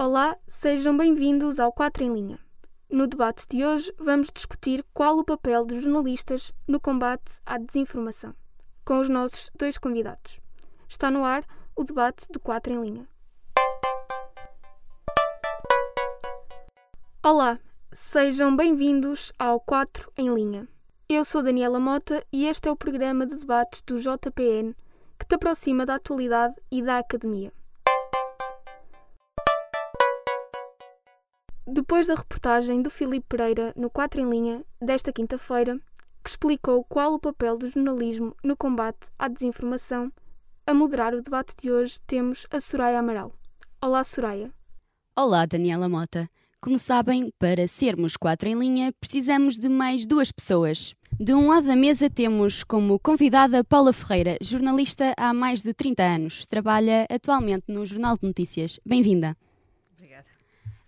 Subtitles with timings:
[0.00, 2.38] Olá, sejam bem-vindos ao 4 em Linha.
[2.88, 8.32] No debate de hoje, vamos discutir qual o papel dos jornalistas no combate à desinformação,
[8.84, 10.38] com os nossos dois convidados.
[10.88, 13.08] Está no ar o debate do 4 em Linha.
[17.20, 17.58] Olá,
[17.92, 20.68] sejam bem-vindos ao 4 em Linha.
[21.08, 24.76] Eu sou Daniela Mota e este é o programa de debates do JPN
[25.18, 27.52] que te aproxima da atualidade e da academia.
[31.70, 35.78] Depois da reportagem do Filipe Pereira no 4 em Linha desta quinta-feira,
[36.24, 40.10] que explicou qual o papel do jornalismo no combate à desinformação,
[40.66, 43.34] a moderar o debate de hoje temos a Soraya Amaral.
[43.82, 44.50] Olá, Soraya.
[45.14, 46.30] Olá, Daniela Mota.
[46.58, 50.94] Como sabem, para sermos quatro em linha, precisamos de mais duas pessoas.
[51.20, 56.02] De um lado da mesa temos como convidada Paula Ferreira, jornalista há mais de 30
[56.02, 56.46] anos.
[56.46, 58.80] Trabalha atualmente no Jornal de Notícias.
[58.86, 59.36] Bem-vinda.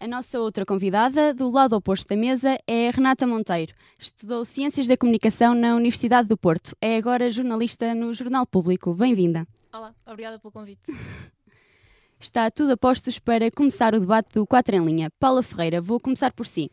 [0.03, 3.75] A nossa outra convidada, do lado oposto da mesa, é Renata Monteiro.
[3.99, 6.75] Estudou Ciências da Comunicação na Universidade do Porto.
[6.81, 8.95] É agora jornalista no Jornal Público.
[8.95, 9.47] Bem-vinda.
[9.71, 10.81] Olá, obrigada pelo convite.
[12.19, 15.11] Está tudo a postos para começar o debate do 4 em linha.
[15.21, 16.71] Paula Ferreira, vou começar por si.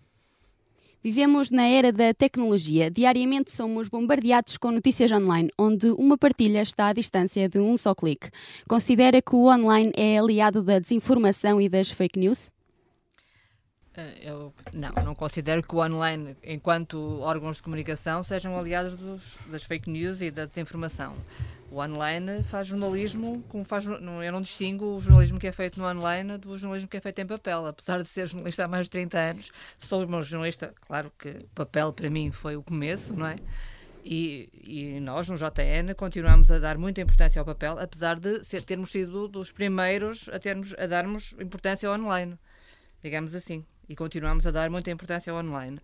[1.03, 2.89] Vivemos na era da tecnologia.
[2.89, 7.93] Diariamente somos bombardeados com notícias online, onde uma partilha está à distância de um só
[7.93, 8.29] clique.
[8.69, 12.55] Considera que o online é aliado da desinformação e das fake news?
[13.97, 19.39] Eh, eu não, não considero que o online, enquanto órgãos de comunicação, sejam aliados dos,
[19.47, 21.15] das fake news e da desinformação.
[21.71, 25.85] O online faz jornalismo, como faz, eu não distingo o jornalismo que é feito no
[25.85, 27.65] online do jornalismo que é feito em papel.
[27.65, 31.91] Apesar de ser jornalista há mais de 30 anos, sou uma jornalista, claro que papel
[31.91, 33.35] para mim foi o começo, não é?
[34.05, 38.63] E, e, nós, no JN, continuamos a dar muita importância ao papel, apesar de ser,
[38.63, 42.39] termos sido dos primeiros a, termos, a darmos importância ao online,
[43.03, 43.65] digamos assim.
[43.89, 45.79] E continuamos a dar muita importância ao online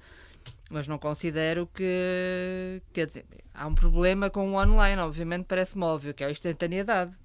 [0.69, 2.81] mas não considero que.
[2.91, 7.17] Quer dizer, há um problema com o online, obviamente parece-me óbvio, que é a instantaneidade.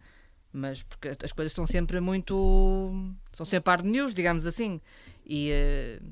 [0.52, 2.92] Mas porque as coisas são sempre muito.
[3.32, 4.80] são sempre hard news, digamos assim.
[5.24, 6.06] E, uh,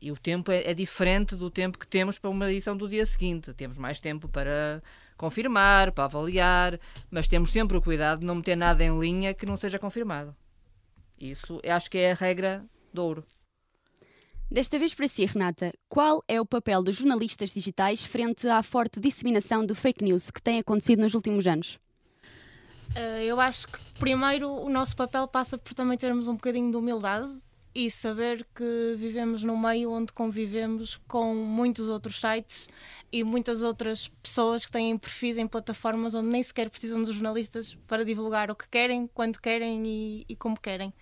[0.00, 3.04] e o tempo é, é, diferente do tempo que temos para uma edição do dia
[3.04, 3.52] seguinte.
[3.54, 4.82] Temos mais tempo para
[5.16, 6.78] confirmar, para avaliar,
[7.10, 10.34] mas temos sempre o cuidado de não meter nada em linha que não seja confirmado.
[11.18, 13.24] Isso acho que é a regra de ouro.
[14.50, 18.98] Desta vez para si, Renata, qual é o papel dos jornalistas digitais frente à forte
[18.98, 21.78] disseminação do fake news que tem acontecido nos últimos anos?
[22.96, 26.78] Uh, eu acho que primeiro o nosso papel passa por também termos um bocadinho de
[26.78, 27.30] humildade
[27.74, 32.70] e saber que vivemos num meio onde convivemos com muitos outros sites
[33.12, 37.76] e muitas outras pessoas que têm perfis em plataformas onde nem sequer precisam dos jornalistas
[37.86, 40.92] para divulgar o que querem, quando querem e, e como querem.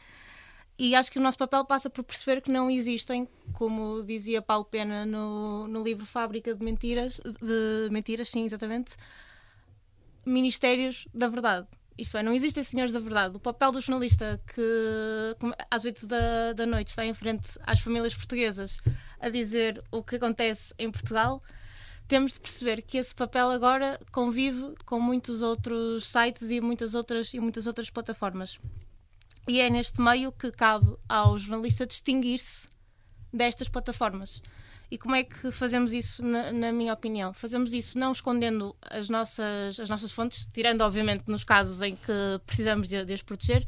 [0.78, 4.64] E acho que o nosso papel passa por perceber que não existem, como dizia Paulo
[4.64, 8.94] Pena no, no livro Fábrica de Mentiras, de Mentiras, sim, exatamente,
[10.24, 11.66] ministérios da verdade.
[11.96, 13.36] Isto é, não existem senhores da verdade.
[13.36, 15.36] O papel do jornalista que
[15.70, 18.78] às oito da, da noite está em frente às famílias portuguesas
[19.18, 21.42] a dizer o que acontece em Portugal,
[22.06, 27.32] temos de perceber que esse papel agora convive com muitos outros sites e muitas outras,
[27.32, 28.60] e muitas outras plataformas.
[29.48, 32.68] E é neste meio que cabe ao jornalista distinguir-se
[33.32, 34.42] destas plataformas.
[34.90, 37.32] E como é que fazemos isso, na, na, minha opinião?
[37.32, 42.40] Fazemos isso não escondendo as nossas, as nossas fontes, tirando, obviamente, nos casos em que
[42.46, 43.64] precisamos de, de as proteger,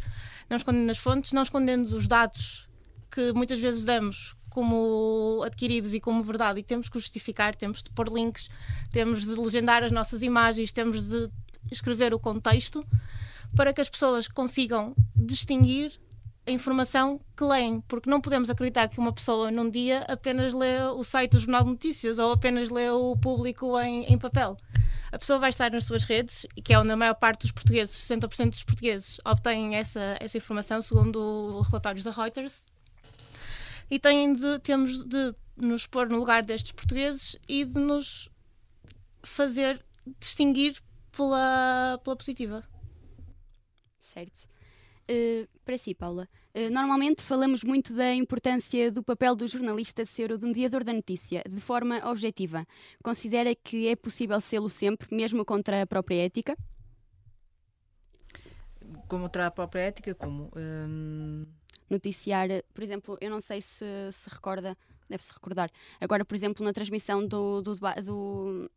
[0.49, 2.69] não escondendo as fontes, não escondendo os dados
[3.11, 7.91] que muitas vezes damos como adquiridos e como verdade e temos que justificar, temos de
[7.91, 8.49] pôr links,
[8.91, 11.31] temos de legendar as nossas imagens, temos de
[11.71, 12.84] escrever o contexto
[13.54, 15.98] para que as pessoas consigam distinguir
[16.48, 20.81] a informação que leem, porque não podemos acreditar que uma pessoa num dia apenas lê
[20.81, 24.56] o site do Jornal de Notícias ou apenas lê o público em, em papel.
[25.12, 27.94] A pessoa vai estar nas suas redes, que é onde a maior parte dos portugueses,
[27.94, 32.64] 60% dos portugueses, obtêm essa, essa informação, segundo relatórios da Reuters.
[33.90, 38.28] E de, temos de nos pôr no lugar destes portugueses e de nos
[39.23, 39.84] fazer
[40.19, 40.78] distinguir
[41.11, 42.62] pela, pela positiva
[44.19, 44.49] certo?
[45.11, 50.31] Uh, para si, Paula, uh, normalmente falamos muito da importância do papel do jornalista ser
[50.31, 52.67] o de um mediador da notícia, de forma objetiva.
[53.03, 56.55] Considera que é possível sê-lo sempre, mesmo contra a própria ética?
[59.09, 60.50] Contra a própria ética, como?
[60.55, 61.47] Um...
[61.88, 64.76] Noticiar, por exemplo, eu não sei se se recorda,
[65.09, 67.75] deve-se recordar, agora, por exemplo, na transmissão do, do,
[68.05, 68.71] do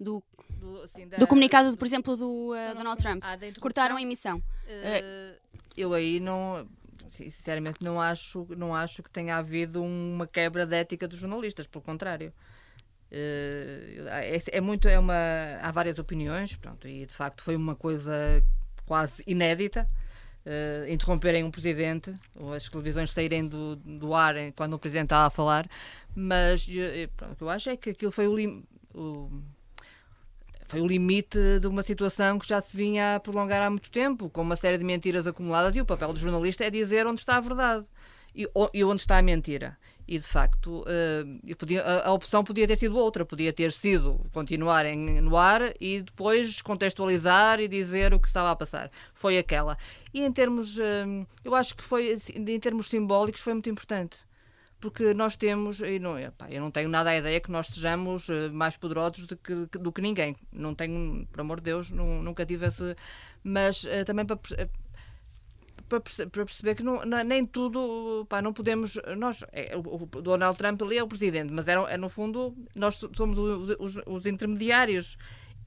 [0.00, 3.22] do, do, assim, da, do comunicado, por exemplo, do uh, Donald, Donald, Trump.
[3.22, 4.38] Ah, Cortaram a emissão.
[4.38, 5.38] Uh,
[5.76, 6.66] eu aí não.
[7.10, 11.84] sinceramente não acho, não acho que tenha havido uma quebra de ética dos jornalistas, pelo
[11.84, 12.32] contrário.
[13.12, 15.14] Uh, é, é, muito, é uma,
[15.60, 18.42] há várias opiniões, pronto, e de facto foi uma coisa
[18.86, 19.86] quase inédita.
[20.40, 25.26] Uh, interromperem um presidente, ou as televisões saírem do, do ar quando o presidente estava
[25.26, 25.68] a falar,
[26.14, 26.66] mas
[27.14, 28.64] pronto, o que eu acho é que aquilo foi o, lim,
[28.94, 29.42] o
[30.70, 34.30] foi o limite de uma situação que já se vinha a prolongar há muito tempo,
[34.30, 37.38] com uma série de mentiras acumuladas, e o papel do jornalista é dizer onde está
[37.38, 37.84] a verdade
[38.32, 38.48] e,
[38.84, 39.76] onde está a mentira.
[40.06, 40.84] E de facto,
[41.58, 46.62] podia, a, opção podia ter sido outra, podia ter sido continuar no ar e depois
[46.62, 48.92] contextualizar e dizer o que estava a passar.
[49.12, 49.76] Foi aquela.
[50.14, 54.29] E em termos, uh, eu acho que foi, em termos simbólicos, foi muito importante
[54.80, 58.28] porque nós temos, e não, epá, eu não tenho nada a ideia que nós sejamos
[58.30, 60.36] eh, mais poderosos do que, do que ninguém.
[60.50, 62.96] Não tenho, por amor de Deus, nunca tive esse.
[63.44, 64.68] Mas uh, também para, eh,
[65.86, 68.98] para, para, perceber que não, nem tudo, pá, não podemos.
[69.18, 72.56] Nós, é, o, o, Donald Trump ali é o presidente, mas é, é no fundo,
[72.74, 75.18] nós somos os, os, os intermediários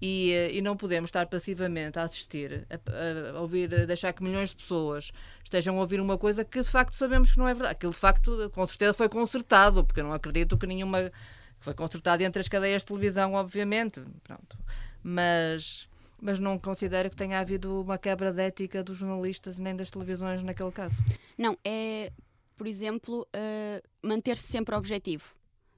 [0.05, 4.49] e, e, não podemos estar passivamente a assistir, a, a, ouvir, a deixar que milhões
[4.49, 7.71] de pessoas estejam a ouvir uma coisa que de facto sabemos que não é verdade.
[7.71, 11.09] Aquilo de facto, com certeza, foi consertado, porque eu não acredito que nenhuma.
[11.57, 14.03] Foi consertado entre as cadeias de televisão, obviamente.
[14.25, 14.57] Pronto.
[15.01, 15.87] Mas,
[16.21, 20.43] mas não considero que tenha havido uma quebra de ética dos jornalistas nem das televisões
[20.43, 21.01] naquele caso.
[21.37, 22.11] Não, é,
[22.57, 25.23] por exemplo, uh, manter-se sempre objetivo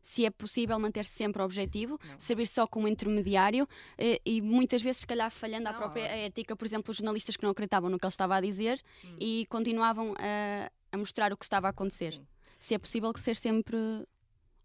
[0.06, 2.20] se é possível manter-se sempre objetivo, não.
[2.20, 3.68] servir só como intermediário
[3.98, 6.28] e, eh, e, muitas vezes, se calhar, falhando não, a própria é...
[6.28, 9.16] ética, por exemplo, os jornalistas que não acreditavam no que ele estava a dizer hum.
[9.20, 12.14] e continuavam a, a, mostrar o que estava a acontecer.
[12.14, 12.28] Sim.
[12.60, 13.78] Se é possível ser sempre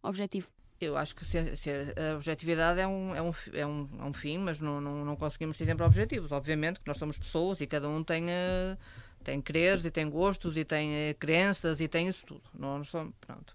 [0.03, 0.47] objetivo.
[0.79, 4.13] Eu acho que ser, ser, a objetividade é um, é um, é um, é um
[4.13, 6.33] fim, mas não, não, não, conseguimos ser sempre objetivos.
[6.33, 8.77] Obviamente que nós somos pessoas e cada um tem, uh,
[9.25, 12.43] tem quereres e tem gostos e tem uh, crenças e tem isso tudo.
[12.55, 13.55] Não somos, pronto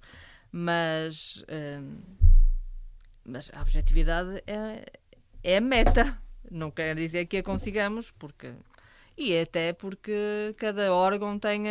[0.57, 1.97] mas, hum,
[3.25, 4.85] mas a objetividade é,
[5.43, 6.17] é a meta.
[6.49, 8.53] Não quer dizer que a consigamos, porque.
[9.17, 11.63] E até porque cada órgão tem,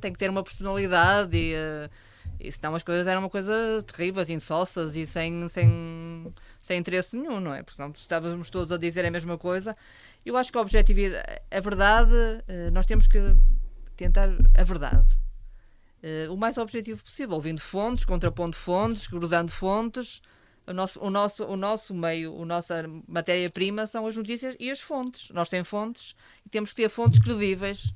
[0.00, 1.90] tem que ter uma personalidade e, eh,
[2.38, 7.40] e senão as coisas eram uma coisa terríveis, insossas e sem, sem, sem interesse nenhum,
[7.40, 7.62] não é?
[7.62, 9.76] Porque senão estávamos todos a dizer a mesma coisa.
[10.24, 12.14] Eu acho que a objetividade, a verdade,
[12.48, 13.18] eh, nós temos que
[13.96, 15.16] tentar a verdade
[16.02, 20.20] uh, o mais objetivo possível, ouvindo fontes, contrapondo fontes, cruzando fontes.
[20.66, 24.80] O nosso, o nosso, o nosso meio, a nossa matéria-prima são as notícias e as
[24.80, 25.30] fontes.
[25.30, 26.14] Nós temos fontes
[26.44, 27.92] e temos que ter fontes credíveis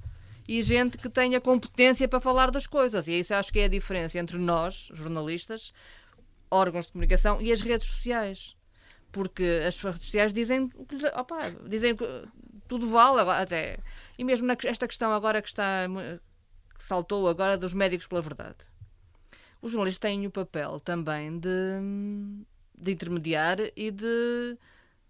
[0.49, 3.07] e gente que tenha competência para falar das coisas.
[3.07, 5.73] E isso acho que é a diferença entre nós, jornalistas,
[6.51, 8.57] órgãos de comunicação e as redes sociais.
[9.13, 10.71] Porque as redes sociais dizem,
[11.17, 12.05] opa, dizem que
[12.67, 13.79] tudo vale até.
[14.19, 15.87] E mesmo nesta questão agora que está
[16.75, 18.59] que saltou agora dos médicos pela verdade.
[19.63, 21.49] Os jornalistas têm o papel também de,
[22.77, 24.59] de intermediar e de,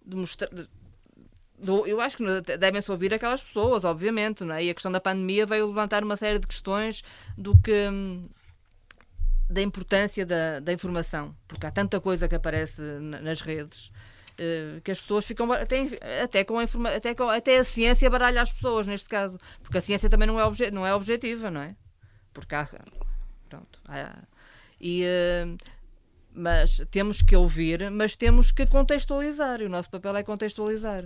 [0.05, 0.49] de mostrar.
[0.55, 0.69] De,
[1.87, 4.65] eu acho que devem-se ouvir aquelas pessoas, obviamente, não é?
[4.65, 7.03] E a questão da pandemia veio levantar uma série de questões
[7.37, 7.89] do que
[9.49, 13.91] da importância da, da informação, porque há tanta coisa que aparece nas redes
[14.83, 15.89] que as pessoas ficam até,
[16.23, 19.39] até com a informa, até, com, até a ciência baralha as pessoas neste caso.
[19.63, 21.77] Porque a ciência também não é, obje, não é objetiva não é?
[22.32, 22.69] Porque há
[23.49, 24.23] pronto há,
[24.81, 25.56] e uh,
[26.32, 31.05] mas temos que ouvir mas temos que contextualizar e o nosso papel é contextualizar.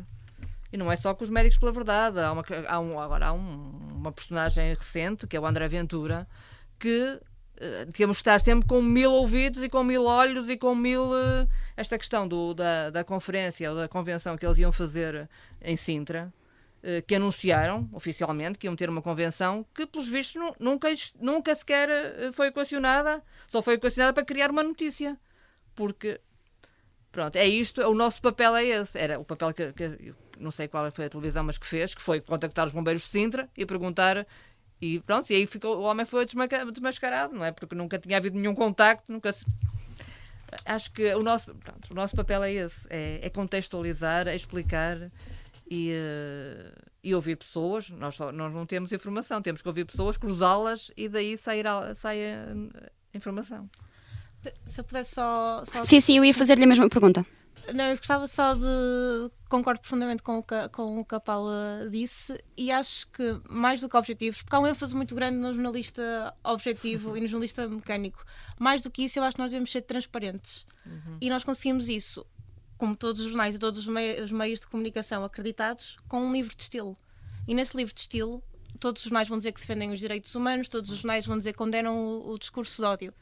[0.71, 2.21] E não é só com os médicos pela verdade.
[2.21, 6.26] Há uma há um, agora há um, uma personagem recente que é o André Ventura
[6.79, 7.21] que
[7.93, 11.05] temos que estar sempre com mil ouvidos e com mil olhos e com mil.
[11.05, 15.29] Uh, esta questão do, da, da conferência ou da convenção que eles iam fazer
[15.61, 16.33] em Sintra,
[16.83, 20.88] uh, que anunciaram oficialmente que iam ter uma convenção que, pelos vistos, nunca,
[21.21, 21.88] nunca sequer
[22.33, 25.19] foi equacionada, só foi equacionada para criar uma notícia.
[25.75, 26.21] Porque,
[27.12, 28.99] pronto, é isto, o nosso papel é esse.
[28.99, 32.03] Era o papel que, que não sei qual foi a televisão, mas que fez, que
[32.03, 34.27] foi contactar os bombeiros de Sintra e perguntar
[34.80, 37.52] e pronto, e aí ficou, o homem foi desmascarado, não é?
[37.52, 39.44] Porque nunca tinha havido nenhum contacto, nunca se...
[40.64, 45.11] Acho que o nosso, pronto, o nosso papel é esse, é, é contextualizar, é explicar
[45.70, 47.90] e, uh, e ouvir pessoas.
[47.90, 51.94] Nós, só, nós não temos informação, temos que ouvir pessoas, cruzá-las e daí sair a,
[51.94, 52.54] sai a,
[53.12, 53.68] a informação.
[54.64, 55.85] Se eu pudesse só, só...
[55.85, 57.26] Sim, sim, eu ia fazer-lhe a mesma pergunta.
[57.75, 59.31] Não, eu gostava só de.
[59.49, 63.81] Concordo profundamente com o, que, com o que a Paula disse e acho que, mais
[63.81, 67.67] do que objetivos, porque há um ênfase muito grande no jornalista objetivo e no jornalista
[67.67, 68.25] mecânico,
[68.59, 70.67] mais do que isso, eu acho que nós devemos ser transparentes.
[70.85, 71.17] Uhum.
[71.21, 72.27] E nós conseguimos isso,
[72.77, 76.33] como todos os jornais e todos os, meios, os meios de comunicação acreditados, com um
[76.33, 76.97] livro de estilo.
[77.47, 78.43] E nesse livro de estilo
[78.79, 81.53] todos os jornais vão dizer que defendem os direitos humanos, todos os jornais vão dizer
[81.53, 83.15] que condenam o, o discurso de ódio.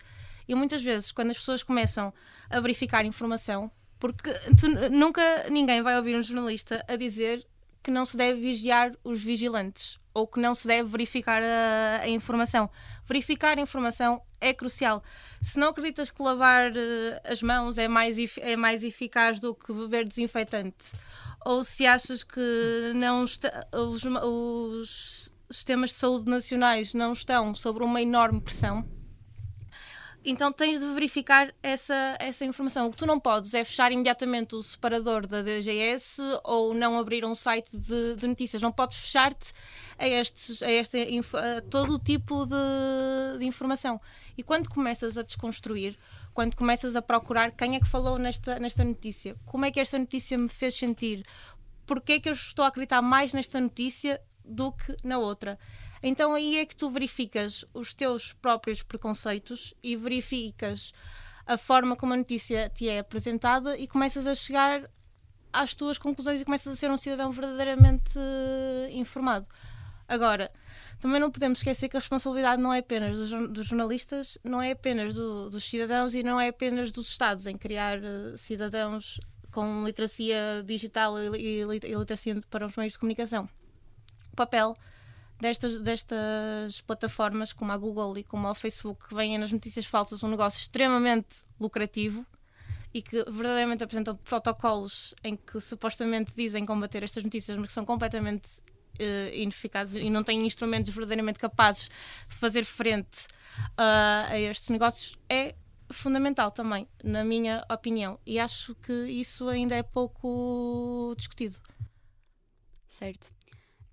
[0.48, 2.12] E muitas vezes, quando as pessoas começam
[2.48, 7.46] a verificar informação, porque tu, nunca ninguém vai ouvir um jornalista a dizer
[7.82, 12.08] que não se deve vigiar os vigilantes ou que não se deve verificar a, a
[12.08, 12.70] informação.
[13.04, 15.02] Verificar a informação é crucial.
[15.42, 16.74] Se não acreditas que lavar uh,
[17.24, 20.92] as mãos é mais, é mais eficaz do que beber desinfetante,
[21.44, 27.84] ou se achas que não está, os, os sistemas de saúde nacionais não estão sobre
[27.84, 28.88] uma enorme pressão,
[30.26, 32.86] então tens de verificar essa, essa informação.
[32.86, 37.24] O que tu não podes é fechar imediatamente o separador da DGS ou não abrir
[37.24, 38.60] um site de, de notícias.
[38.60, 39.52] Não podes fechar-te
[39.96, 44.00] a, estes, a, esta, a todo o tipo de, de informação.
[44.36, 45.96] E quando começas a desconstruir,
[46.34, 49.98] quando começas a procurar quem é que falou nesta, nesta notícia, como é que esta
[49.98, 51.24] notícia me fez sentir,
[51.86, 55.58] porque é que eu estou a acreditar mais nesta notícia do que na outra.
[56.02, 60.92] Então aí é que tu verificas os teus próprios preconceitos e verificas
[61.46, 64.90] a forma como a notícia te é apresentada e começas a chegar
[65.52, 69.48] às tuas conclusões e começas a ser um cidadão verdadeiramente uh, informado.
[70.08, 70.50] Agora,
[71.00, 75.14] também não podemos esquecer que a responsabilidade não é apenas dos, jornalistas, não é apenas
[75.14, 80.62] do, dos cidadãos e não é apenas dos Estados em criar uh, cidadãos com literacia
[80.64, 83.48] digital e, e, e literacia para os meios de comunicação.
[84.32, 84.76] O papel
[85.40, 90.22] destas, destas plataformas como a Google e como a Facebook que vêm nas notícias falsas
[90.22, 92.26] um negócio extremamente lucrativo
[92.92, 97.84] e que verdadeiramente apresentam protocolos em que supostamente dizem combater estas notícias, mas que são
[97.84, 98.60] completamente
[98.98, 101.90] uh, ineficazes e não têm instrumentos verdadeiramente capazes
[102.28, 103.26] de fazer frente
[103.72, 105.54] uh, a estes negócios, é
[105.90, 108.18] fundamental também, na minha opinião.
[108.26, 111.60] E acho que isso ainda é pouco discutido.
[112.88, 113.26] Certo.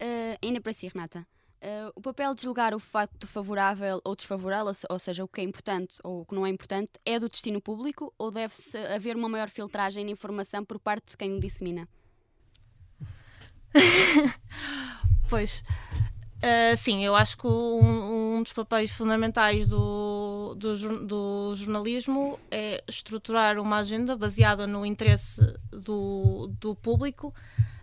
[0.01, 1.27] Uh, ainda para si, Renata.
[1.63, 5.45] Uh, o papel de julgar o facto favorável ou desfavorável, ou seja, o que é
[5.45, 9.29] importante ou o que não é importante, é do destino público ou deve-se haver uma
[9.29, 11.87] maior filtragem de informação por parte de quem o dissemina?
[15.29, 15.63] pois,
[16.43, 19.77] uh, sim, eu acho que um, um dos papéis fundamentais do,
[20.55, 25.41] do, do, jornalismo é estruturar uma agenda baseada no interesse
[25.71, 27.33] do, do público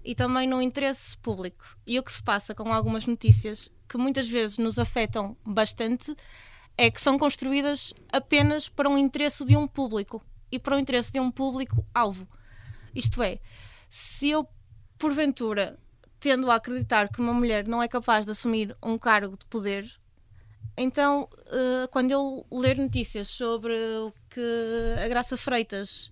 [0.04, 1.64] e também no interesse público.
[1.86, 6.14] E o que se passa com algumas notícias que muitas vezes nos afetam bastante
[6.76, 10.80] é que são construídas apenas para um interesse de um público e para o um
[10.80, 12.26] interesse de um público-alvo.
[12.94, 13.38] Isto é,
[13.88, 14.48] se eu,
[14.98, 15.78] porventura,
[16.18, 19.90] tendo a acreditar que uma mulher não é capaz de assumir um cargo de poder,
[20.82, 26.10] então, uh, quando eu ler notícias sobre o que a Graça Freitas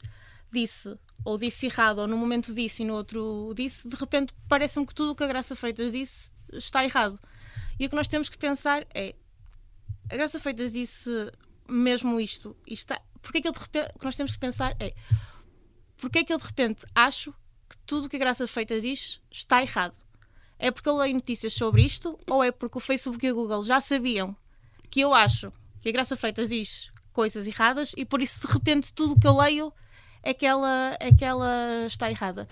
[0.53, 0.95] disse
[1.25, 4.95] ou disse errado, ou no momento disse e no outro disse, de repente parece-me que
[4.95, 7.19] tudo o que a Graça Freitas disse está errado.
[7.81, 9.15] E o que nós temos que pensar é:
[10.11, 11.11] a Graça Freitas disse
[11.67, 13.01] mesmo isto, está.
[13.23, 14.95] Porque é que, de repente, o que nós temos que pensar é:
[15.97, 17.33] porque é que eu de repente acho
[17.71, 19.97] que tudo o que a Graça Freitas diz está errado?
[20.59, 23.63] É porque eu leio notícias sobre isto, ou é porque o Facebook e o Google
[23.63, 24.37] já sabiam
[24.91, 28.93] que eu acho que a Graça Freitas diz coisas erradas e por isso de repente
[28.93, 29.73] tudo que eu leio
[30.23, 32.49] é que ela, é que ela está errada.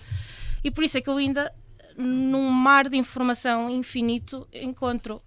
[0.63, 1.53] E por isso é que eu ainda,
[1.97, 5.21] num mar de informação infinito, encontro,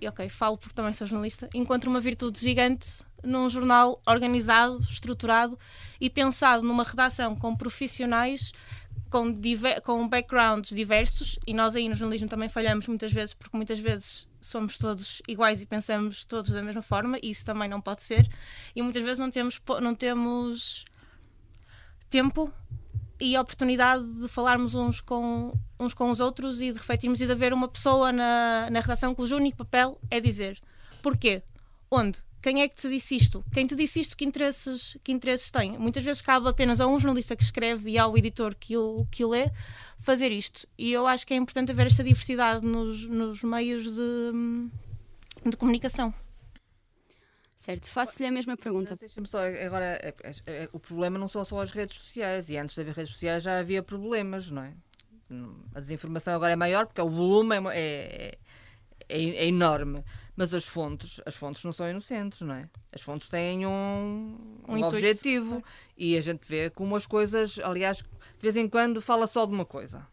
[0.00, 5.58] e ok, falo porque também sou jornalista, encontro uma virtude gigante num jornal organizado, estruturado
[6.00, 8.52] e pensado numa redação com profissionais
[9.10, 9.34] com,
[9.84, 14.28] com backgrounds diversos e nós aí no jornalismo também falhamos muitas vezes porque muitas vezes
[14.40, 18.28] somos todos iguais e pensamos todos da mesma forma e isso também não pode ser
[18.74, 20.84] e muitas vezes não temos não temos
[22.08, 22.52] tempo
[23.20, 27.32] e oportunidade de falarmos uns com, uns com os outros e de refletirmos e de
[27.32, 30.58] haver uma pessoa na, na redação cujo único papel é dizer
[31.02, 31.42] porquê,
[31.90, 35.50] onde, quem é que te disse isto, quem te disse isto, que interesses, que interesses
[35.50, 35.78] tem.
[35.78, 39.24] Muitas vezes cabe apenas a um jornalista que escreve e ao editor que o, que
[39.24, 39.50] o lê
[40.00, 40.66] fazer isto.
[40.78, 44.32] E eu acho que é importante haver esta diversidade nos, nos meios de,
[45.50, 46.14] de comunicação.
[47.60, 48.96] Certo, faço-lhe a mesma pergunta.
[48.96, 52.56] Deixa-me só, agora, é, é, é, o problema não são só as redes sociais, e
[52.56, 54.72] antes de haver redes sociais já havia problemas, não é?
[55.74, 58.38] A desinformação agora é maior porque o volume é, é,
[59.08, 60.02] é, é enorme,
[60.40, 62.66] mas as fontes, as fontes não são inocentes, não é?
[62.90, 65.62] As fontes têm um, um, um objetivo
[65.98, 68.04] e a gente vê como as coisas, aliás, de
[68.40, 70.08] vez em quando fala só de uma coisa.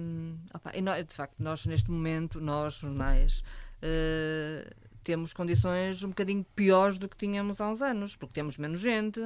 [0.00, 3.44] Hum, opa, e de facto, nós neste momento, nós jornais,
[3.82, 8.80] uh, temos condições um bocadinho piores do que tínhamos há uns anos, porque temos menos
[8.80, 9.20] gente,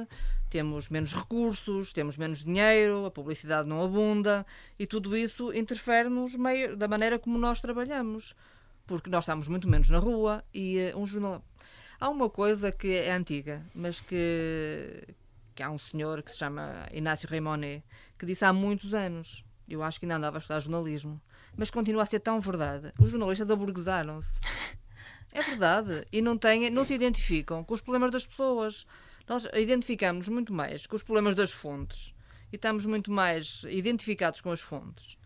[0.49, 4.45] temos menos recursos, temos menos dinheiro, a publicidade não abunda
[4.77, 8.35] e tudo isso interfere nos meio, da maneira como nós trabalhamos.
[8.85, 11.43] Porque nós estamos muito menos na rua e uh, um jornal.
[11.99, 15.07] Há uma coisa que é antiga, mas que,
[15.55, 17.83] que há um senhor que se chama Inácio Raimonet
[18.17, 19.45] que disse há muitos anos.
[19.67, 21.21] Eu acho que ainda andava a estudar jornalismo,
[21.55, 22.91] mas continua a ser tão verdade.
[22.99, 24.39] Os jornalistas aburguesaram-se.
[25.35, 26.05] É verdade.
[26.11, 28.85] E não, têm, não se identificam com os problemas das pessoas.
[29.27, 32.13] Nós identificamos muito mais com os problemas das fontes
[32.51, 35.17] e estamos muito mais identificados com as fontes.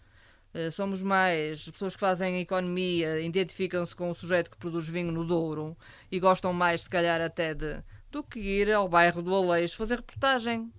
[0.54, 5.26] Uh, somos mais pessoas que fazem economia, identificam-se com o sujeito que produz vinho no
[5.26, 5.78] Douro
[6.12, 9.98] e gostam mais, se calhar, até de do que ir ao bairro do Aleixo fazer
[9.98, 10.72] reportagem.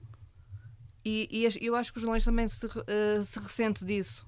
[1.04, 4.26] E, e eu acho que os jornais também se, uh, se ressente disso.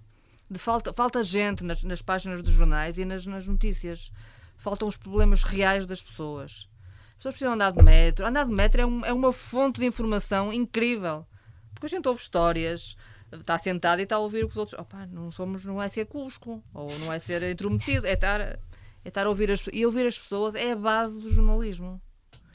[0.51, 4.11] De falta, falta gente nas, nas páginas dos jornais e nas, nas notícias
[4.57, 6.69] faltam os problemas reais das pessoas.
[7.11, 8.27] As pessoas precisam andar de metro.
[8.27, 11.27] Andar de metro é, um, é uma fonte de informação incrível.
[11.75, 12.97] Porque a gente ouve histórias,
[13.33, 14.79] está sentado e está a ouvir o que os outros.
[14.79, 18.59] Opa, não somos, não é ser cusco, ou não é ser intrometido, é estar, é
[19.05, 22.01] estar a ouvir as E ouvir as pessoas é a base do jornalismo.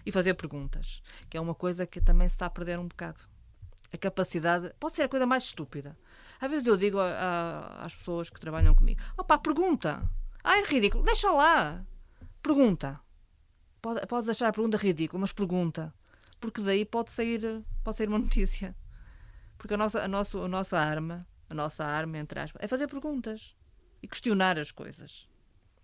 [0.06, 3.24] E fazer perguntas, que é uma coisa que também se está a perder um bocado.
[3.92, 4.72] A capacidade.
[4.80, 5.98] Pode ser a coisa mais estúpida.
[6.40, 10.08] Às vezes eu digo a, a, às pessoas que trabalham comigo: opá, pergunta.
[10.44, 11.84] Ah, é ridículo, deixa lá.
[12.44, 13.00] Pergunta.
[13.82, 15.94] Pode, podes achar a pergunta ridícula, mas pergunta.
[16.40, 18.76] Porque daí pode sair, pode sair uma notícia.
[19.58, 22.88] Porque a nossa, a, nossa, a nossa arma, a nossa arma, entre aspas, é fazer
[22.88, 23.56] perguntas
[24.02, 25.30] e questionar as coisas.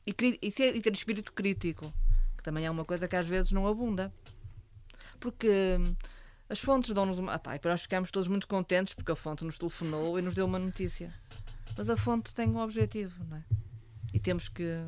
[0.06, 1.94] E, e, ser, e ter espírito crítico,
[2.38, 4.13] que também é uma coisa que às vezes não abunda.
[5.20, 5.96] Porque hum,
[6.50, 7.36] as fontes dão-nos uma.
[7.36, 10.46] Ah, e nós ficamos todos muito contentes porque a fonte nos telefonou e nos deu
[10.46, 11.13] uma notícia.
[11.78, 13.44] Mas a fonte tem um objetivo, não é?
[14.13, 14.86] E temos que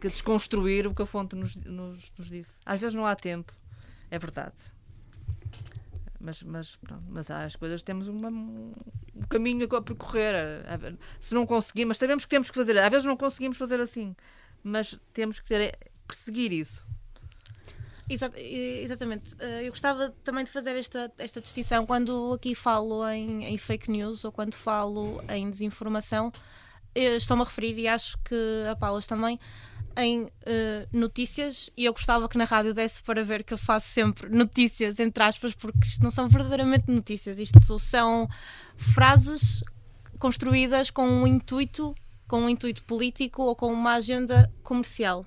[0.00, 2.60] que desconstruir o que a fonte nos, nos, nos disse.
[2.64, 3.52] Às vezes não há tempo,
[4.10, 4.56] é verdade.
[6.20, 8.72] Mas, mas, pronto, mas há as coisas, temos uma, um
[9.28, 10.34] caminho a percorrer.
[11.20, 12.76] Se não conseguimos, sabemos que temos que fazer.
[12.78, 14.16] Às vezes não conseguimos fazer assim,
[14.62, 16.86] mas temos que ter, perseguir isso.
[18.82, 19.36] exatamente.
[19.38, 23.90] Eh, eu gostava também de fazer esta, esta distinção quando aqui falo em, em fake
[23.90, 26.32] news ou quando falo em desinformação.
[26.94, 29.38] Estou-me a referir, e acho que a Paula também,
[29.98, 30.30] em uh,
[30.92, 35.00] notícias e eu gostava que na rádio desse para ver que eu faço sempre notícias,
[35.00, 38.28] entre aspas, porque isto não são verdadeiramente notícias, isto são
[38.76, 39.62] frases
[40.18, 41.94] construídas com um intuito,
[42.28, 45.26] com um intuito político ou com uma agenda comercial.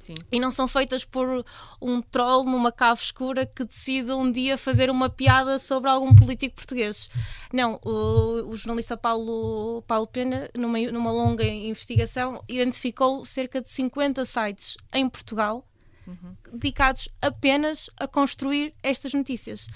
[0.00, 0.14] Sim.
[0.32, 1.44] E não são feitas por
[1.80, 6.56] um troll numa cave escura que decide um dia fazer uma piada sobre algum político
[6.56, 7.08] português.
[7.52, 14.24] Não, o, o jornalista Paulo, Paulo Pena, numa, numa longa investigação, identificou cerca de 50
[14.24, 15.66] sites em Portugal
[16.06, 16.34] uhum.
[16.52, 19.68] dedicados apenas a construir estas notícias.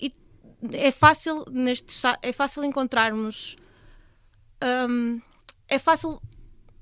[0.00, 0.12] E
[0.72, 1.92] é fácil, neste,
[2.22, 3.56] é fácil encontrarmos.
[4.62, 5.20] Um,
[5.66, 6.20] é fácil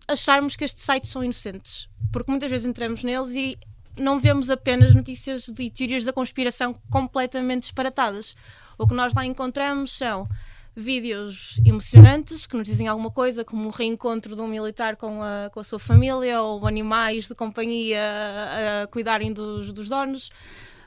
[0.08, 3.58] acharmos que estes sites são inocentes porque muitas vezes entramos neles e
[3.98, 8.34] não vemos apenas notícias de teorias da conspiração completamente disparatadas.
[8.78, 10.26] O que nós lá encontramos são
[10.74, 15.50] vídeos emocionantes que nos dizem alguma coisa, como o reencontro de um militar com a,
[15.52, 20.30] com a sua família ou animais de companhia a, a cuidarem dos, dos donos.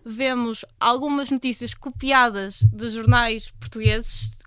[0.03, 4.37] Vemos algumas notícias copiadas de jornais portugueses,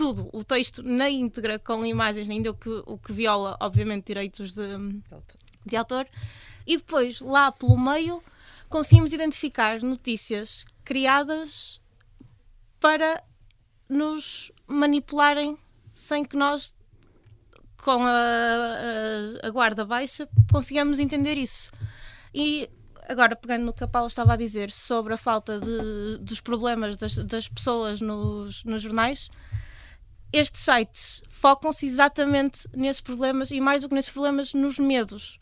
[0.00, 4.54] tudo, o texto na íntegra, com imagens, ainda o que, o que viola, obviamente, direitos
[4.54, 4.62] de,
[5.66, 6.08] de autor,
[6.66, 8.22] e depois, lá pelo meio,
[8.70, 11.82] conseguimos identificar notícias criadas
[12.80, 13.22] para
[13.90, 15.58] nos manipularem
[15.92, 16.74] sem que nós,
[17.84, 21.70] com a, a, a guarda baixa, consigamos entender isso.
[22.34, 22.70] E
[23.06, 26.96] agora, pegando no que a Paula estava a dizer sobre a falta de, dos problemas
[26.96, 29.28] das, das pessoas nos, nos jornais,
[30.32, 35.38] estes sites focam-se exatamente nesses problemas e, mais do que nesses problemas, nos medos.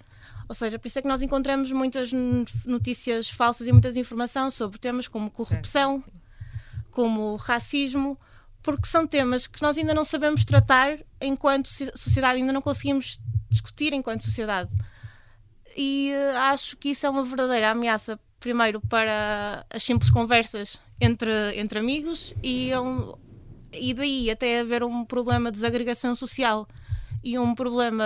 [0.49, 2.11] Ou seja, por isso é que nós encontramos muitas
[2.65, 6.03] notícias falsas e muita desinformação sobre temas como corrupção,
[6.91, 8.19] como racismo,
[8.63, 13.21] porque são temas que nós ainda não sabemos tratar enquanto sociedade, ainda não conseguimos
[13.51, 14.71] discutir enquanto sociedade.
[15.77, 21.31] E uh, acho que isso é uma verdadeira ameaça, primeiro, para as simples conversas entre,
[21.57, 23.15] entre amigos e, um,
[23.73, 26.67] e daí até haver um problema de desagregação social
[27.23, 28.05] e um problema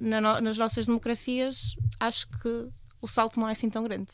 [0.00, 2.68] na, nas nossas democracias, acho que
[3.00, 4.12] o salto não é assim tão grande.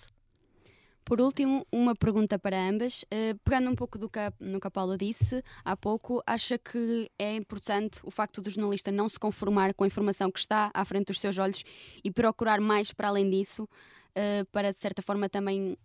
[1.04, 3.02] Por último, uma pergunta para ambas.
[3.04, 6.56] Uh, pegando um pouco do que, a, no que a Paula disse há pouco, acha
[6.56, 10.70] que é importante o facto do jornalista não se conformar com a informação que está
[10.72, 11.62] à frente dos seus olhos
[12.02, 15.76] e procurar mais para além disso, uh, para de certa forma também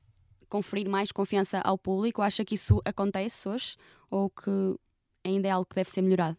[0.47, 2.21] conferir mais confiança ao público?
[2.21, 3.75] Acha que isso acontece hoje
[4.09, 4.79] ou que
[5.23, 6.37] ainda é algo que deve ser melhorado?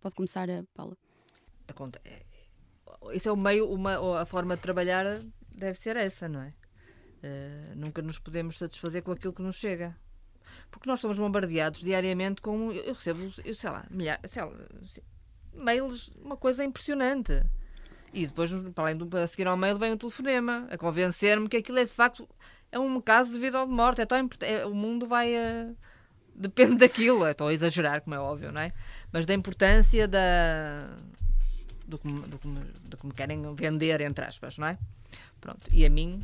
[0.00, 0.96] Pode começar, a Paula.
[2.04, 2.24] É,
[3.12, 5.04] isso é o meio, uma, a forma de trabalhar
[5.56, 6.54] deve ser essa, não é?
[7.18, 9.96] Uh, nunca nos podemos satisfazer com aquilo que nos chega.
[10.70, 12.72] Porque nós somos bombardeados diariamente com.
[12.72, 14.52] Eu recebo, eu sei lá, milhares, sei lá,
[15.52, 17.42] mails, uma coisa impressionante.
[18.12, 21.58] E depois, para além de a seguir ao mail, vem um telefonema a convencer-me que
[21.58, 22.26] aquilo é de facto
[22.72, 24.00] é um caso de vida ou de morte.
[24.00, 24.28] É tão.
[24.40, 25.74] É, o mundo vai a.
[26.38, 27.26] Depende daquilo.
[27.26, 28.72] Estou a exagerar, como é óbvio, não é?
[29.12, 30.96] Mas da importância da.
[31.86, 34.78] Do que, do, que, do que me querem vender, entre aspas, não é?
[35.40, 35.68] Pronto.
[35.72, 36.20] E a mim,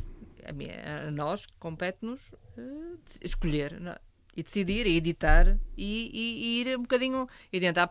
[0.46, 3.92] a, mim, a nós, compete-nos uh, escolher não?
[3.92, 3.98] É?
[4.37, 7.88] e decidir e editar e, e, e, ir um bocadinho e tentar.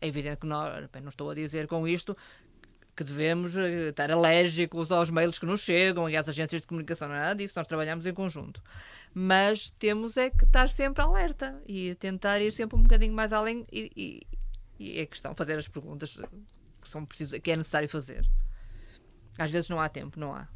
[0.00, 0.46] É evidente que
[0.92, 2.16] bem, não estou a dizer com isto
[2.94, 7.08] que devemos eh, estar alérgicos aos mails que nos chegam e às agências de comunicação,
[7.08, 8.62] não é nada disso, nós trabalhamos em conjunto.
[9.14, 13.66] Mas temos é que estar sempre alerta e tentar ir sempre um bocadinho mais além
[13.72, 14.22] e, e,
[14.78, 16.16] e é questão fazer as perguntas
[16.80, 18.28] que, são preciso, que é necessário fazer.
[19.38, 20.46] Às vezes não há tempo, não há.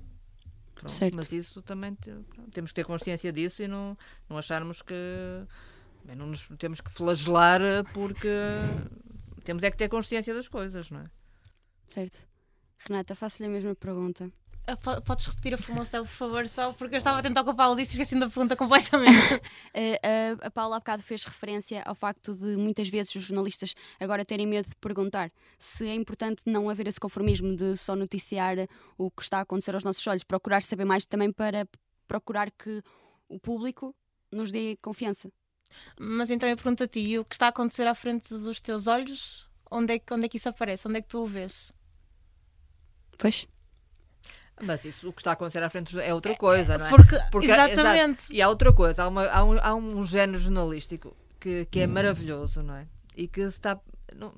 [0.74, 3.96] Pronto, mas isso também pronto, temos que ter consciência disso e não,
[4.28, 4.94] não acharmos que
[6.14, 7.60] não nos temos que flagelar
[7.94, 8.28] porque
[9.42, 11.04] temos é que ter consciência das coisas, não é?
[11.88, 12.26] Certo.
[12.78, 14.30] Renata, faço-lhe a mesma pergunta.
[14.68, 17.54] Uh, podes repetir a formação, por favor, só porque eu estava a tentar com a
[17.54, 19.12] Paula disso e esqueci da pergunta completamente.
[19.70, 24.24] uh, a Paula há bocado fez referência ao facto de muitas vezes os jornalistas agora
[24.24, 28.56] terem medo de perguntar se é importante não haver esse conformismo de só noticiar
[28.98, 31.68] o que está a acontecer aos nossos olhos, procurar saber mais também para
[32.08, 32.82] procurar que
[33.28, 33.94] o público
[34.32, 35.30] nos dê confiança.
[35.98, 38.88] Mas então eu pergunto a ti, o que está a acontecer à frente dos teus
[38.88, 40.86] olhos, onde é, que, onde é que isso aparece?
[40.88, 41.72] Onde é que tu o vês?
[43.18, 43.46] Pois.
[44.62, 46.90] Mas isso, o que está a acontecer à frente é outra coisa, não é?
[46.90, 48.20] Porque, Porque exatamente.
[48.20, 51.80] Exato, e há outra coisa, há, uma, há, um, há um género jornalístico que, que
[51.80, 52.86] é maravilhoso, não é?
[53.14, 53.78] E que está.
[54.14, 54.34] Não,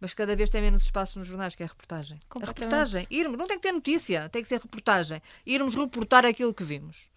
[0.00, 2.18] mas cada vez tem menos espaço nos jornais, que é a reportagem.
[2.30, 3.06] A reportagem.
[3.10, 5.20] Irmos, não tem que ter notícia, tem que ser reportagem.
[5.44, 7.10] Irmos reportar aquilo que vimos.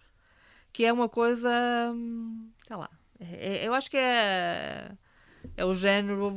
[0.72, 1.50] Que é uma coisa.
[2.66, 2.90] Sei lá.
[3.18, 4.90] É, é eu acho que é.
[5.56, 6.30] É o género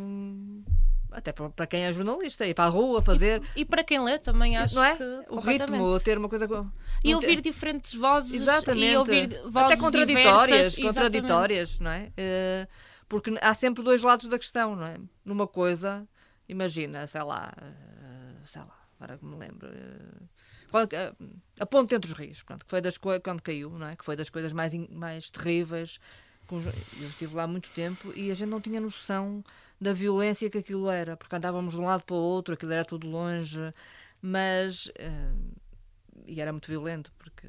[1.15, 3.41] até para quem é jornalista, ir para a rua fazer.
[3.55, 4.97] E, e para quem lê também acho é?
[4.97, 5.03] que.
[5.29, 6.47] O ritmo, ter uma coisa.
[7.03, 8.41] E ouvir diferentes vozes.
[8.41, 8.91] Exatamente.
[8.91, 12.11] E ouvir vozes até contraditórias, diversas, contraditórias, não é?
[12.11, 12.67] Uh,
[13.07, 14.97] porque há sempre dois lados da questão, não é?
[15.23, 16.07] Numa coisa,
[16.49, 19.67] imagina, sei lá, uh, sei lá, agora que me lembro.
[19.67, 20.29] Uh,
[21.59, 23.95] a ponte entre os rios, pronto, que foi das quando caiu, não é?
[23.95, 25.99] Que foi das coisas mais, mais terríveis.
[26.51, 29.43] Eu estive lá há muito tempo e a gente não tinha noção
[29.79, 32.85] da violência que aquilo era, porque andávamos de um lado para o outro, aquilo era
[32.85, 33.73] tudo longe,
[34.21, 34.87] mas.
[34.87, 35.55] Uh,
[36.25, 37.47] e era muito violento, porque.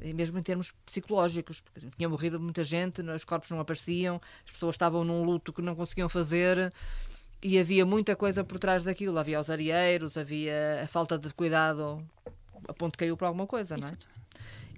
[0.00, 4.52] E mesmo em termos psicológicos, porque tinha morrido muita gente, os corpos não apareciam, as
[4.52, 6.72] pessoas estavam num luto que não conseguiam fazer
[7.42, 9.18] e havia muita coisa por trás daquilo.
[9.18, 12.04] Havia os areieiros, havia a falta de cuidado,
[12.68, 13.92] a ponto que caiu para alguma coisa, não é?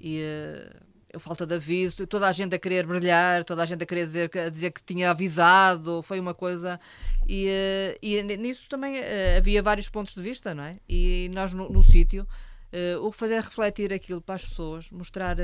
[0.00, 0.70] E, eh,
[1.18, 4.30] falta de aviso, toda a gente a querer brilhar, toda a gente a querer dizer,
[4.38, 6.78] a dizer que tinha avisado, foi uma coisa.
[7.26, 10.78] E, eh, e nisso também eh, havia vários pontos de vista, não é?
[10.88, 12.26] E nós no, no sítio,
[12.72, 15.36] uh, o que fazer é refletir aquilo para as pessoas, mostrar.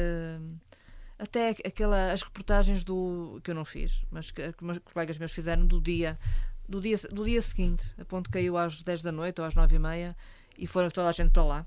[1.19, 5.33] Até aquela, as reportagens do que eu não fiz, mas que, que meus colegas meus
[5.33, 6.19] fizeram do dia,
[6.67, 9.55] do dia, do dia seguinte, a ponto que caiu às 10 da noite ou às
[9.55, 10.17] 9 e meia
[10.57, 11.67] e foram toda a gente para lá.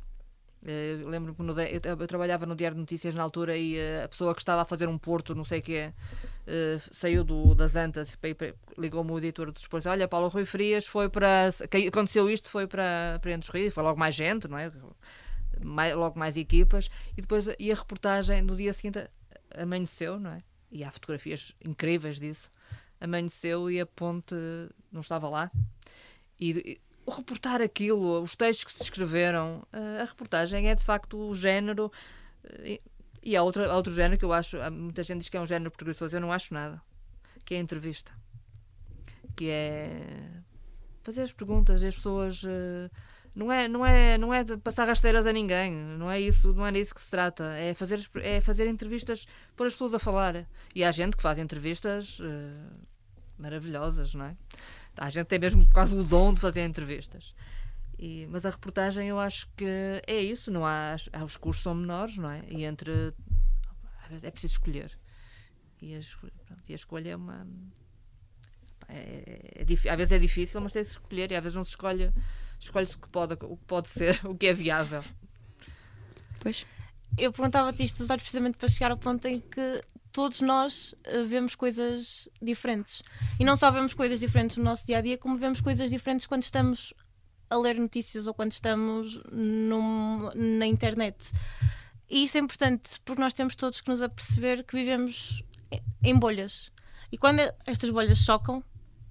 [0.63, 4.07] Uh, Lembro-me que eu, eu, trabalhava no Diário de Notícias na altura e uh, a
[4.07, 5.89] pessoa que estava a fazer um porto, não sei o que é,
[6.47, 9.89] uh, saiu do, das Antas e ligou-me o editor do desporto.
[9.89, 11.49] Olha, Paulo Rui Frias foi para.
[11.87, 14.71] Aconteceu isto, foi para, para Entre os Rios, foi logo mais gente, não é?
[15.61, 16.89] Mais, logo mais equipas.
[17.17, 19.05] E depois e a reportagem no dia seguinte
[19.57, 20.41] amanheceu, não é?
[20.71, 22.49] E há fotografias incríveis disso.
[23.01, 24.33] Amanheceu e a ponte
[24.89, 25.51] não estava lá.
[26.39, 26.79] E,
[27.11, 31.91] reportar aquilo, os textos que se escreveram, eh, a reportagem é de facto o género.
[32.43, 32.79] Eh,
[33.21, 35.45] e há, outra, há outro género que eu acho, muita gente diz que é um
[35.45, 36.81] género preguiçoso, eu não acho nada,
[37.45, 38.11] que é a entrevista.
[39.35, 40.01] Que é
[41.01, 42.43] fazer as perguntas as pessoas.
[42.45, 42.89] Eh,
[43.35, 46.71] não é, não, é, não é passar rasteiras a ninguém, não é isso, não é
[46.71, 47.43] disso que se trata.
[47.55, 50.47] É fazer, é fazer entrevistas, pôr as pessoas a falar.
[50.75, 52.19] E há gente que faz entrevistas
[53.39, 54.37] maravilhosas, não é?
[54.97, 57.35] A gente tem mesmo quase o dom de fazer entrevistas.
[57.97, 59.65] E, mas a reportagem eu acho que
[60.05, 62.43] é isso, não há, há os custos são menores, não é?
[62.49, 63.13] E entre
[64.21, 64.91] é preciso escolher.
[65.81, 65.99] E a,
[66.45, 67.47] pronto, e a escolha é uma
[68.89, 71.71] é, é, é, às vezes é difícil, mas tem-se escolher e às vezes não se
[71.71, 72.11] escolhe,
[72.59, 75.03] escolhe-se o que pode, o que pode ser, o que é viável.
[76.41, 76.65] Pois.
[77.17, 81.55] Eu perguntava-te isto olhos precisamente para chegar ao ponto em que todos nós uh, vemos
[81.55, 83.01] coisas diferentes.
[83.39, 86.27] E não só vemos coisas diferentes no nosso dia a dia, como vemos coisas diferentes
[86.27, 86.93] quando estamos
[87.49, 91.31] a ler notícias ou quando estamos num, na internet.
[92.09, 95.43] E isso é importante porque nós temos todos que nos aperceber que vivemos
[96.03, 96.71] em bolhas.
[97.11, 98.63] E quando estas bolhas chocam,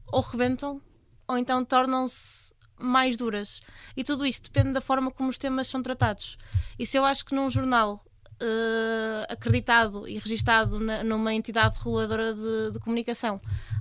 [0.07, 0.81] ou rebentam,
[1.27, 3.61] ou então tornam-se mais duras.
[3.97, 6.37] E tudo isto depende da forma como os temas são tratados.
[6.79, 8.01] E se eu acho que num jornal
[8.43, 13.41] uh, acreditado e registado na, numa entidade reguladora de, de, comunicação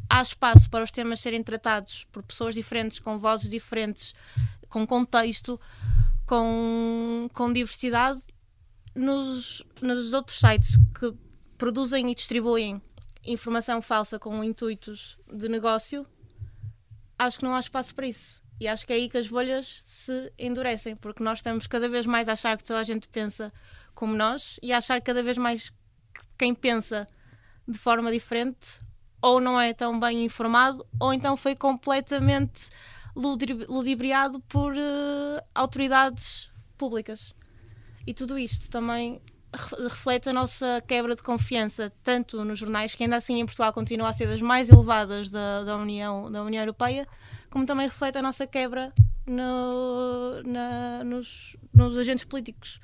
[0.09, 4.13] há espaço para os temas serem tratados por pessoas diferentes, com vozes diferentes,
[4.69, 5.59] com contexto,
[6.25, 8.21] com, com diversidade,
[8.93, 11.13] nos, nos outros sites que
[11.57, 12.81] produzem e distribuem
[13.23, 16.05] informação falsa com intuitos de negócio,
[17.17, 18.41] acho que não há espaço para isso.
[18.59, 22.05] E acho que é aí que as bolhas se endurecem, porque nós estamos cada vez
[22.05, 23.51] mais a achar que toda a gente pensa
[23.93, 27.07] como nós e achar cada vez mais que quem pensa
[27.67, 28.81] de forma diferente
[29.21, 32.69] ou não é tão bem informado ou então foi completamente
[33.15, 37.35] ludibriado por uh, autoridades públicas.
[38.07, 39.21] E tudo isto também
[39.83, 44.09] reflete a nossa quebra de confiança, tanto nos jornais, que ainda assim em Portugal continua
[44.09, 47.05] a ser das mais elevadas da, da, União, da União Europeia,
[47.49, 48.93] como também reflete a nossa quebra
[49.25, 52.79] no, na, nos, nos agentes políticos.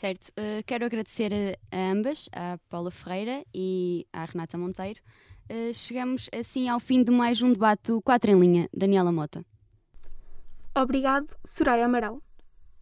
[0.00, 1.30] Certo, uh, quero agradecer
[1.70, 4.98] a, ambas, à Paula Ferreira e à Renata Monteiro.
[5.44, 8.66] Uh, chegamos assim ao fim de mais um debate do 4 em linha.
[8.74, 9.44] Daniela Mota.
[10.74, 12.22] Obrigado, Soraya Amaral.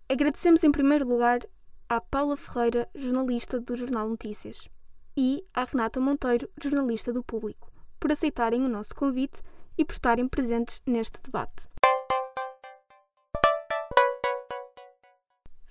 [0.09, 1.41] Agradecemos em primeiro lugar
[1.89, 4.69] à Paula Ferreira, jornalista do Jornal Notícias,
[5.17, 9.43] e à Renata Monteiro, jornalista do Público, por aceitarem o nosso convite
[9.77, 11.67] e por estarem presentes neste debate.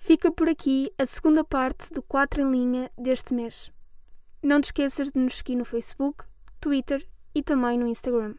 [0.08, 3.70] Fica por aqui a segunda parte do 4 em linha deste mês.
[4.42, 6.24] Não te esqueças de nos seguir no Facebook,
[6.58, 8.34] Twitter e também no Instagram.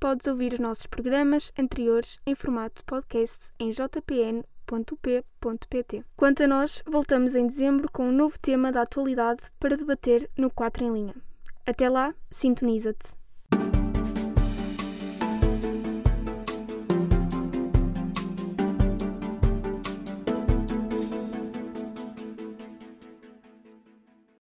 [0.00, 6.02] Podes ouvir os nossos programas anteriores em formato podcast em jpn.com www.up.pt.
[6.16, 10.50] Quanto a nós, voltamos em dezembro com um novo tema da atualidade para debater no
[10.50, 11.14] 4 em linha.
[11.66, 13.14] Até lá, sintoniza-te.